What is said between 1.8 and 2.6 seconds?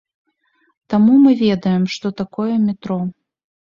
што такое